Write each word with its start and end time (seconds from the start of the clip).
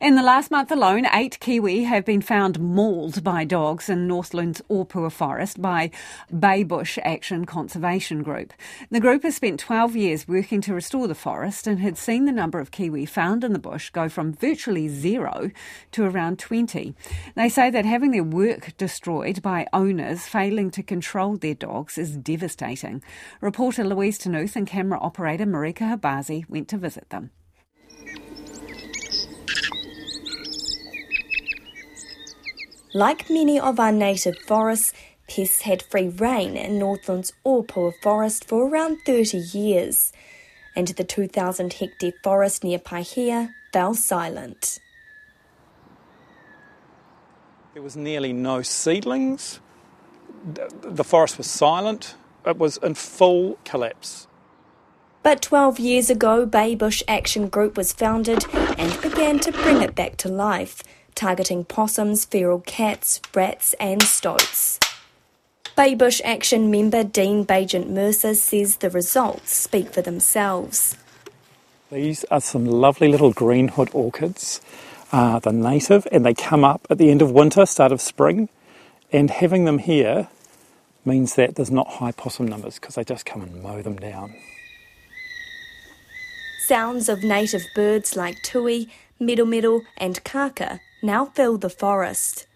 In 0.00 0.14
the 0.14 0.22
last 0.22 0.52
month 0.52 0.70
alone, 0.70 1.08
eight 1.12 1.40
Kiwi 1.40 1.82
have 1.82 2.04
been 2.04 2.20
found 2.22 2.60
mauled 2.60 3.24
by 3.24 3.44
dogs 3.44 3.88
in 3.88 4.06
Northland's 4.06 4.62
Opua 4.70 5.10
Forest 5.10 5.60
by 5.60 5.90
Bay 6.38 6.62
Bush 6.62 7.00
Action 7.02 7.44
Conservation 7.44 8.22
Group. 8.22 8.52
The 8.92 9.00
group 9.00 9.24
has 9.24 9.34
spent 9.34 9.58
12 9.58 9.96
years 9.96 10.28
working 10.28 10.60
to 10.60 10.72
restore 10.72 11.08
the 11.08 11.16
forest 11.16 11.66
and 11.66 11.80
had 11.80 11.98
seen 11.98 12.26
the 12.26 12.32
number 12.32 12.60
of 12.60 12.70
Kiwi 12.70 13.06
found 13.06 13.42
in 13.42 13.52
the 13.52 13.58
bush 13.58 13.90
go 13.90 14.08
from 14.08 14.32
virtually 14.34 14.86
zero 14.86 15.50
to 15.90 16.04
around 16.04 16.38
20. 16.38 16.94
They 17.34 17.48
say 17.48 17.68
that 17.68 17.84
having 17.84 18.12
their 18.12 18.22
work 18.22 18.76
destroyed 18.76 19.42
by 19.42 19.66
owners 19.72 20.28
failing 20.28 20.70
to 20.72 20.82
control 20.84 21.36
their 21.36 21.54
dogs 21.54 21.98
is 21.98 22.16
devastating. 22.16 23.02
Reporter 23.40 23.82
Louise 23.82 24.20
Ternouth 24.20 24.54
and 24.54 24.64
camera 24.64 25.00
operator 25.00 25.44
Marika 25.44 25.98
Khabazi 25.98 26.48
went 26.48 26.68
to 26.68 26.78
visit 26.78 27.10
them. 27.10 27.32
Like 32.94 33.28
many 33.28 33.60
of 33.60 33.78
our 33.78 33.92
native 33.92 34.38
forests, 34.38 34.94
pests 35.28 35.62
had 35.62 35.82
free 35.82 36.08
reign 36.08 36.56
in 36.56 36.78
Northland's 36.78 37.34
Opua 37.44 37.92
forest 38.02 38.46
for 38.46 38.66
around 38.66 38.98
30 39.04 39.36
years, 39.36 40.10
and 40.74 40.88
the 40.88 41.04
2,000 41.04 41.74
hectare 41.74 42.12
forest 42.24 42.64
near 42.64 42.78
Paihia 42.78 43.50
fell 43.74 43.92
silent. 43.92 44.78
There 47.74 47.82
was 47.82 47.94
nearly 47.94 48.32
no 48.32 48.62
seedlings. 48.62 49.60
The 50.80 51.04
forest 51.04 51.36
was 51.36 51.46
silent. 51.46 52.14
It 52.46 52.56
was 52.56 52.78
in 52.78 52.94
full 52.94 53.58
collapse. 53.64 54.28
But 55.22 55.42
12 55.42 55.78
years 55.78 56.08
ago, 56.08 56.46
Bay 56.46 56.74
Bush 56.74 57.02
Action 57.06 57.48
Group 57.48 57.76
was 57.76 57.92
founded 57.92 58.44
and 58.78 58.98
began 59.02 59.38
to 59.40 59.52
bring 59.52 59.82
it 59.82 59.94
back 59.94 60.16
to 60.18 60.30
life– 60.30 60.82
targeting 61.18 61.64
possums, 61.64 62.24
feral 62.24 62.60
cats, 62.60 63.20
rats, 63.34 63.74
and 63.80 64.00
stoats. 64.04 64.78
Bay 65.76 65.96
Bush 65.96 66.20
Action 66.24 66.70
member 66.70 67.02
Dean 67.02 67.44
Bagent 67.44 67.90
Mercer 67.90 68.34
says 68.34 68.76
the 68.76 68.88
results 68.88 69.52
speak 69.52 69.92
for 69.92 70.00
themselves. 70.00 70.96
These 71.90 72.22
are 72.30 72.40
some 72.40 72.64
lovely 72.64 73.08
little 73.08 73.32
greenhood 73.32 73.90
orchids. 73.92 74.60
Uh, 75.10 75.40
they're 75.40 75.52
native 75.52 76.06
and 76.12 76.24
they 76.24 76.34
come 76.34 76.64
up 76.64 76.86
at 76.88 76.98
the 76.98 77.10
end 77.10 77.20
of 77.20 77.32
winter, 77.32 77.66
start 77.66 77.90
of 77.90 78.00
spring. 78.00 78.48
And 79.10 79.28
having 79.28 79.64
them 79.64 79.78
here 79.78 80.28
means 81.04 81.34
that 81.34 81.56
there's 81.56 81.70
not 81.70 81.88
high 81.94 82.12
possum 82.12 82.46
numbers 82.46 82.76
because 82.76 82.94
they 82.94 83.04
just 83.04 83.26
come 83.26 83.42
and 83.42 83.60
mow 83.60 83.82
them 83.82 83.96
down. 83.96 84.36
Sounds 86.66 87.08
of 87.08 87.24
native 87.24 87.64
birds 87.74 88.14
like 88.14 88.36
tui, 88.42 88.88
miromiro, 89.20 89.80
and 89.96 90.22
kaka 90.22 90.78
now 91.02 91.26
fill 91.26 91.58
the 91.58 91.70
forest. 91.70 92.46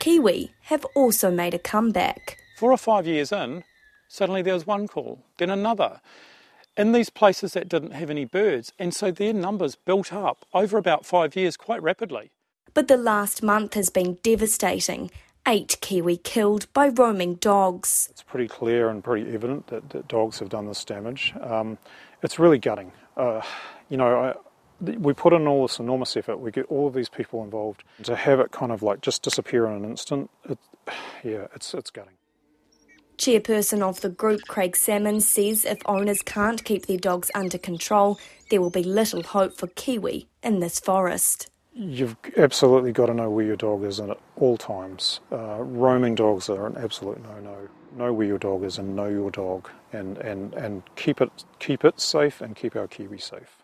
Kiwi 0.00 0.52
have 0.62 0.84
also 0.94 1.30
made 1.30 1.54
a 1.54 1.58
comeback. 1.58 2.38
Four 2.56 2.72
or 2.72 2.78
five 2.78 3.06
years 3.06 3.32
in, 3.32 3.64
suddenly 4.08 4.42
there 4.42 4.54
was 4.54 4.66
one 4.66 4.88
call, 4.88 5.24
then 5.38 5.50
another, 5.50 6.00
in 6.76 6.92
these 6.92 7.10
places 7.10 7.52
that 7.52 7.68
didn't 7.68 7.92
have 7.92 8.10
any 8.10 8.24
birds, 8.24 8.72
and 8.78 8.94
so 8.94 9.10
their 9.10 9.32
numbers 9.32 9.74
built 9.74 10.12
up 10.12 10.46
over 10.54 10.78
about 10.78 11.04
five 11.04 11.36
years 11.36 11.56
quite 11.56 11.82
rapidly. 11.82 12.30
But 12.72 12.88
the 12.88 12.96
last 12.96 13.42
month 13.42 13.74
has 13.74 13.90
been 13.90 14.18
devastating. 14.22 15.10
Eight 15.46 15.78
Kiwi 15.80 16.18
killed 16.18 16.72
by 16.72 16.88
roaming 16.88 17.34
dogs. 17.34 18.08
It's 18.10 18.22
pretty 18.22 18.46
clear 18.46 18.88
and 18.88 19.02
pretty 19.02 19.32
evident 19.32 19.66
that, 19.68 19.90
that 19.90 20.06
dogs 20.06 20.38
have 20.38 20.48
done 20.48 20.66
this 20.66 20.84
damage. 20.84 21.34
Um, 21.40 21.78
it's 22.22 22.38
really 22.38 22.58
gutting. 22.58 22.92
Uh, 23.16 23.42
you 23.88 23.96
know, 23.96 24.20
I, 24.20 24.34
we 24.80 25.12
put 25.12 25.32
in 25.32 25.46
all 25.46 25.66
this 25.66 25.78
enormous 25.78 26.16
effort. 26.16 26.38
We 26.38 26.50
get 26.50 26.66
all 26.66 26.86
of 26.86 26.94
these 26.94 27.08
people 27.08 27.44
involved. 27.44 27.84
To 28.04 28.16
have 28.16 28.40
it 28.40 28.50
kind 28.50 28.72
of 28.72 28.82
like 28.82 29.00
just 29.00 29.22
disappear 29.22 29.66
in 29.66 29.72
an 29.72 29.84
instant, 29.84 30.30
it, 30.48 30.58
yeah, 31.24 31.46
it's 31.54 31.74
it's 31.74 31.90
gutting. 31.90 32.14
Chairperson 33.18 33.82
of 33.82 34.00
the 34.00 34.08
group, 34.08 34.40
Craig 34.48 34.74
Salmon, 34.74 35.20
says 35.20 35.66
if 35.66 35.78
owners 35.84 36.22
can't 36.22 36.64
keep 36.64 36.86
their 36.86 36.96
dogs 36.96 37.30
under 37.34 37.58
control, 37.58 38.18
there 38.48 38.62
will 38.62 38.70
be 38.70 38.82
little 38.82 39.22
hope 39.22 39.54
for 39.58 39.66
Kiwi 39.66 40.26
in 40.42 40.60
this 40.60 40.80
forest. 40.80 41.50
You've 41.74 42.16
absolutely 42.38 42.92
got 42.92 43.06
to 43.06 43.14
know 43.14 43.28
where 43.28 43.44
your 43.44 43.56
dog 43.56 43.84
is 43.84 44.00
at 44.00 44.18
all 44.36 44.56
times. 44.56 45.20
Uh, 45.30 45.58
roaming 45.60 46.14
dogs 46.14 46.48
are 46.48 46.66
an 46.66 46.78
absolute 46.78 47.22
no-no. 47.22 47.68
Know 47.96 48.12
where 48.12 48.26
your 48.26 48.38
dog 48.38 48.64
is 48.64 48.78
and 48.78 48.96
know 48.96 49.08
your 49.08 49.30
dog, 49.30 49.68
and, 49.92 50.16
and, 50.18 50.54
and 50.54 50.82
keep 50.96 51.20
it 51.20 51.30
keep 51.58 51.84
it 51.84 52.00
safe 52.00 52.40
and 52.40 52.56
keep 52.56 52.74
our 52.74 52.88
Kiwi 52.88 53.18
safe. 53.18 53.59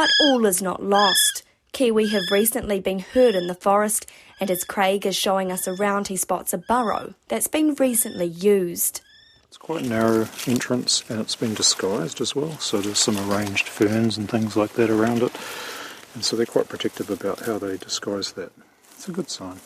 But 0.00 0.08
all 0.22 0.46
is 0.46 0.62
not 0.62 0.82
lost. 0.82 1.42
Kiwi 1.72 2.08
have 2.08 2.22
recently 2.32 2.80
been 2.80 3.00
heard 3.00 3.34
in 3.34 3.48
the 3.48 3.54
forest, 3.54 4.06
and 4.40 4.50
as 4.50 4.64
Craig 4.64 5.04
is 5.04 5.14
showing 5.14 5.52
us 5.52 5.68
around, 5.68 6.08
he 6.08 6.16
spots 6.16 6.54
a 6.54 6.58
burrow 6.58 7.12
that's 7.28 7.48
been 7.48 7.74
recently 7.74 8.24
used. 8.24 9.02
It's 9.46 9.58
quite 9.58 9.82
a 9.82 9.86
narrow 9.86 10.26
entrance 10.46 11.04
and 11.10 11.20
it's 11.20 11.36
been 11.36 11.52
disguised 11.52 12.22
as 12.22 12.34
well, 12.34 12.52
so 12.52 12.80
there's 12.80 12.98
some 12.98 13.18
arranged 13.30 13.68
ferns 13.68 14.16
and 14.16 14.26
things 14.26 14.56
like 14.56 14.72
that 14.72 14.88
around 14.88 15.22
it, 15.22 15.32
and 16.14 16.24
so 16.24 16.34
they're 16.34 16.46
quite 16.46 16.70
protective 16.70 17.10
about 17.10 17.40
how 17.40 17.58
they 17.58 17.76
disguise 17.76 18.32
that. 18.32 18.52
It's 18.92 19.06
a 19.06 19.12
good 19.12 19.28
sign. 19.28 19.60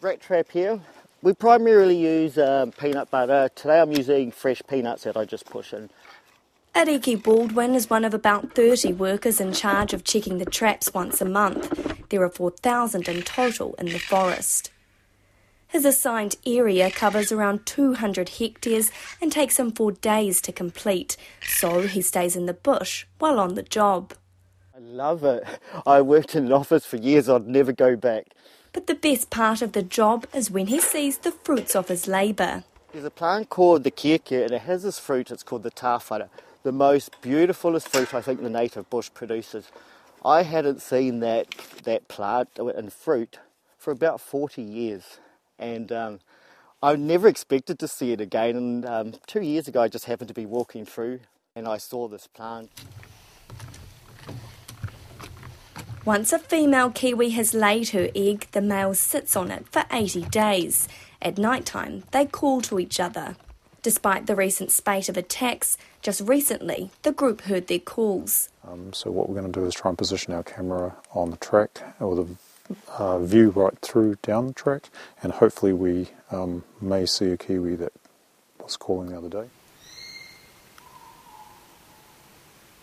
Rat 0.00 0.22
trap 0.22 0.50
here. 0.50 0.80
We 1.20 1.34
primarily 1.34 1.98
use 1.98 2.38
um, 2.38 2.72
peanut 2.72 3.10
butter. 3.10 3.50
Today 3.54 3.82
I'm 3.82 3.92
using 3.92 4.30
fresh 4.30 4.62
peanuts 4.66 5.04
that 5.04 5.18
I 5.18 5.26
just 5.26 5.44
push 5.44 5.74
in. 5.74 5.90
Ariki 6.74 7.20
Baldwin 7.20 7.74
is 7.74 7.90
one 7.90 8.04
of 8.04 8.14
about 8.14 8.54
30 8.54 8.92
workers 8.92 9.40
in 9.40 9.52
charge 9.52 9.92
of 9.92 10.04
checking 10.04 10.38
the 10.38 10.44
traps 10.44 10.94
once 10.94 11.20
a 11.20 11.24
month. 11.24 12.08
There 12.10 12.22
are 12.22 12.30
4,000 12.30 13.08
in 13.08 13.22
total 13.22 13.74
in 13.74 13.86
the 13.86 13.98
forest. 13.98 14.70
His 15.66 15.84
assigned 15.84 16.36
area 16.46 16.90
covers 16.90 17.32
around 17.32 17.66
200 17.66 18.28
hectares 18.30 18.92
and 19.20 19.32
takes 19.32 19.58
him 19.58 19.72
four 19.72 19.90
days 19.92 20.40
to 20.42 20.52
complete, 20.52 21.16
so 21.42 21.88
he 21.88 22.00
stays 22.00 22.36
in 22.36 22.46
the 22.46 22.54
bush 22.54 23.04
while 23.18 23.40
on 23.40 23.54
the 23.56 23.64
job. 23.64 24.14
I 24.74 24.78
love 24.78 25.24
it. 25.24 25.42
I 25.84 26.00
worked 26.02 26.36
in 26.36 26.46
an 26.46 26.52
office 26.52 26.86
for 26.86 26.98
years, 26.98 27.28
I'd 27.28 27.48
never 27.48 27.72
go 27.72 27.96
back. 27.96 28.28
But 28.72 28.86
the 28.86 28.94
best 28.94 29.28
part 29.30 29.60
of 29.60 29.72
the 29.72 29.82
job 29.82 30.24
is 30.32 30.52
when 30.52 30.68
he 30.68 30.80
sees 30.80 31.18
the 31.18 31.32
fruits 31.32 31.74
of 31.74 31.88
his 31.88 32.06
labour. 32.06 32.62
There's 32.92 33.04
a 33.04 33.10
plant 33.10 33.48
called 33.50 33.82
the 33.82 33.90
kiekie 33.90 34.44
and 34.44 34.52
it 34.52 34.62
has 34.62 34.84
this 34.84 35.00
fruit, 35.00 35.32
it's 35.32 35.42
called 35.42 35.64
the 35.64 35.70
tawhara 35.72 36.28
the 36.62 36.72
most 36.72 37.20
beautifulest 37.22 37.88
fruit 37.88 38.14
I 38.14 38.20
think 38.20 38.42
the 38.42 38.50
native 38.50 38.88
bush 38.90 39.10
produces. 39.12 39.70
I 40.24 40.42
hadn't 40.42 40.82
seen 40.82 41.20
that 41.20 41.48
that 41.84 42.08
plant 42.08 42.50
and 42.58 42.92
fruit 42.92 43.38
for 43.78 43.90
about 43.90 44.20
40 44.20 44.60
years, 44.60 45.18
and 45.58 45.90
um, 45.90 46.20
I 46.82 46.96
never 46.96 47.28
expected 47.28 47.78
to 47.78 47.88
see 47.88 48.12
it 48.12 48.20
again. 48.20 48.56
And 48.56 48.86
um, 48.86 49.14
two 49.26 49.40
years 49.40 49.68
ago, 49.68 49.80
I 49.80 49.88
just 49.88 50.04
happened 50.04 50.28
to 50.28 50.34
be 50.34 50.46
walking 50.46 50.84
through, 50.84 51.20
and 51.56 51.66
I 51.66 51.78
saw 51.78 52.08
this 52.08 52.26
plant. 52.26 52.70
Once 56.04 56.32
a 56.32 56.38
female 56.38 56.90
kiwi 56.90 57.30
has 57.30 57.52
laid 57.52 57.90
her 57.90 58.08
egg, 58.14 58.46
the 58.52 58.62
male 58.62 58.94
sits 58.94 59.36
on 59.36 59.50
it 59.50 59.66
for 59.70 59.84
80 59.90 60.22
days. 60.24 60.88
At 61.20 61.36
night 61.36 61.66
time, 61.66 62.04
they 62.10 62.24
call 62.24 62.62
to 62.62 62.78
each 62.78 62.98
other. 62.98 63.36
Despite 63.82 64.26
the 64.26 64.36
recent 64.36 64.70
spate 64.70 65.08
of 65.08 65.16
attacks, 65.16 65.78
just 66.02 66.20
recently 66.20 66.90
the 67.02 67.12
group 67.12 67.42
heard 67.42 67.66
their 67.66 67.78
calls. 67.78 68.50
Um, 68.68 68.92
so, 68.92 69.10
what 69.10 69.28
we're 69.28 69.40
going 69.40 69.50
to 69.50 69.60
do 69.60 69.66
is 69.66 69.74
try 69.74 69.88
and 69.88 69.96
position 69.96 70.34
our 70.34 70.42
camera 70.42 70.96
on 71.12 71.30
the 71.30 71.38
track 71.38 71.80
or 71.98 72.14
the 72.14 72.26
uh, 72.98 73.18
view 73.18 73.48
right 73.50 73.76
through 73.80 74.16
down 74.22 74.48
the 74.48 74.52
track, 74.52 74.90
and 75.22 75.32
hopefully, 75.32 75.72
we 75.72 76.08
um, 76.30 76.62
may 76.80 77.06
see 77.06 77.30
a 77.30 77.38
kiwi 77.38 77.74
that 77.76 77.92
was 78.62 78.76
calling 78.76 79.08
the 79.08 79.16
other 79.16 79.30
day. 79.30 79.48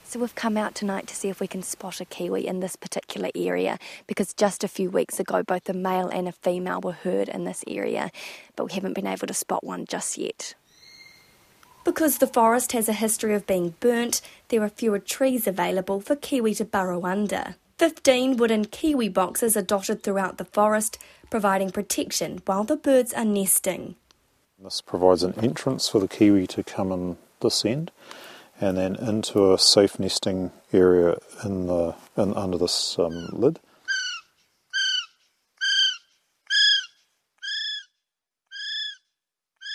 So 0.04 0.22
we've 0.22 0.34
come 0.34 0.56
out 0.56 0.74
tonight 0.74 1.06
to 1.08 1.16
see 1.16 1.28
if 1.28 1.42
we 1.42 1.48
can 1.48 1.62
spot 1.62 2.00
a 2.00 2.06
kiwi 2.06 2.48
in 2.48 2.62
this 2.62 2.78
particular 2.78 3.30
area 3.36 3.78
because 4.08 4.34
just 4.34 4.64
a 4.64 4.70
few 4.70 4.90
weeks 4.90 5.20
ago 5.20 5.44
both 5.44 5.68
a 5.68 5.74
male 5.74 6.08
and 6.08 6.30
a 6.30 6.32
female 6.32 6.80
were 6.80 6.94
heard 6.94 7.28
in 7.28 7.44
this 7.44 7.64
area, 7.68 8.10
but 8.56 8.66
we 8.66 8.72
haven't 8.72 8.94
been 8.94 9.06
able 9.06 9.28
to 9.28 9.34
spot 9.34 9.66
one 9.66 9.86
just 9.86 10.18
yet. 10.18 10.56
Because 11.88 12.18
the 12.18 12.28
forest 12.28 12.74
has 12.74 12.90
a 12.90 12.94
history 12.94 13.34
of 13.34 13.48
being 13.48 13.74
burnt, 13.80 14.20
there 14.50 14.62
are 14.62 14.68
fewer 14.68 15.00
trees 15.00 15.48
available 15.48 16.02
for 16.02 16.18
kiwi 16.18 16.54
to 16.56 16.66
burrow 16.66 17.06
under. 17.06 17.56
15 17.78 18.36
wooden 18.36 18.66
kiwi 18.66 19.08
boxes 19.08 19.56
are 19.56 19.62
dotted 19.62 20.04
throughout 20.04 20.38
the 20.38 20.44
forest, 20.44 20.98
providing 21.30 21.72
protection 21.72 22.42
while 22.46 22.66
the 22.66 22.76
birds 22.76 23.14
are 23.14 23.24
nesting. 23.24 23.96
This 24.62 24.82
provides 24.82 25.24
an 25.24 25.34
entrance 25.40 25.88
for 25.88 26.00
the 26.00 26.10
kiwi 26.10 26.46
to 26.48 26.62
come 26.62 26.92
and 26.92 27.16
descend 27.40 27.92
and 28.60 28.76
then 28.76 28.96
into 28.96 29.54
a 29.54 29.58
safe 29.58 29.98
nesting 29.98 30.52
area 30.74 31.18
in 31.46 31.68
the 31.68 31.96
in, 32.18 32.34
under 32.34 32.58
this 32.58 33.00
um, 33.00 33.30
lid. 33.32 33.62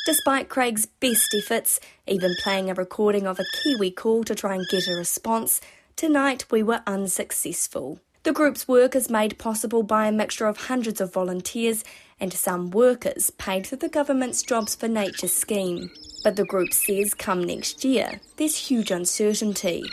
Despite 0.04 0.48
Craig's 0.48 0.86
best 0.86 1.32
efforts, 1.32 1.78
even 2.08 2.34
playing 2.42 2.68
a 2.68 2.74
recording 2.74 3.26
of 3.26 3.38
a 3.38 3.44
Kiwi 3.62 3.92
call 3.92 4.24
to 4.24 4.34
try 4.34 4.56
and 4.56 4.66
get 4.68 4.88
a 4.88 4.94
response, 4.94 5.60
Tonight 5.94 6.46
we 6.50 6.62
were 6.62 6.82
unsuccessful. 6.86 8.00
The 8.24 8.32
group's 8.32 8.66
work 8.66 8.96
is 8.96 9.08
made 9.08 9.38
possible 9.38 9.84
by 9.84 10.06
a 10.06 10.12
mixture 10.12 10.46
of 10.46 10.56
hundreds 10.56 11.00
of 11.00 11.12
volunteers 11.12 11.84
and 12.18 12.32
some 12.32 12.70
workers 12.70 13.30
paid 13.30 13.66
through 13.66 13.78
the 13.78 13.88
government's 13.88 14.42
Jobs 14.42 14.74
for 14.74 14.88
Nature 14.88 15.28
scheme. 15.28 15.90
But 16.24 16.34
the 16.34 16.44
group 16.44 16.72
says 16.72 17.14
come 17.14 17.44
next 17.44 17.84
year, 17.84 18.20
there's 18.36 18.56
huge 18.56 18.90
uncertainty. 18.90 19.84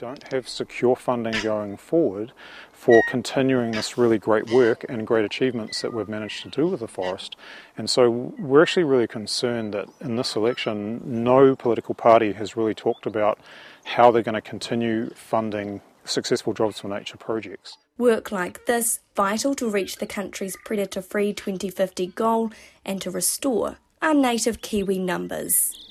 Don't 0.00 0.32
have 0.32 0.48
secure 0.48 0.96
funding 0.96 1.34
going 1.42 1.76
forward 1.76 2.32
for 2.72 3.02
continuing 3.10 3.72
this 3.72 3.98
really 3.98 4.16
great 4.16 4.50
work 4.50 4.86
and 4.88 5.06
great 5.06 5.26
achievements 5.26 5.82
that 5.82 5.92
we've 5.92 6.08
managed 6.08 6.42
to 6.44 6.48
do 6.48 6.66
with 6.66 6.80
the 6.80 6.88
forest. 6.88 7.36
And 7.76 7.90
so 7.90 8.08
we're 8.08 8.62
actually 8.62 8.84
really 8.84 9.06
concerned 9.06 9.74
that 9.74 9.88
in 10.00 10.16
this 10.16 10.36
election, 10.36 11.02
no 11.04 11.54
political 11.54 11.94
party 11.94 12.32
has 12.32 12.56
really 12.56 12.74
talked 12.74 13.04
about 13.04 13.38
how 13.84 14.10
they're 14.10 14.22
going 14.22 14.36
to 14.36 14.40
continue 14.40 15.10
funding 15.10 15.82
successful 16.06 16.54
Jobs 16.54 16.80
for 16.80 16.88
Nature 16.88 17.18
projects. 17.18 17.76
Work 17.98 18.32
like 18.32 18.64
this, 18.64 19.00
vital 19.14 19.54
to 19.56 19.68
reach 19.68 19.96
the 19.96 20.06
country's 20.06 20.56
predator 20.64 21.02
free 21.02 21.34
2050 21.34 22.06
goal 22.06 22.52
and 22.86 23.02
to 23.02 23.10
restore 23.10 23.76
our 24.00 24.14
native 24.14 24.62
Kiwi 24.62 24.98
numbers. 24.98 25.90